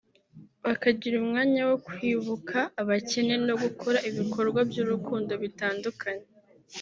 [0.63, 6.27] bakagira umwanya wo kwibuka abakene no gukora ibikorwa by’urukundo bitandukanye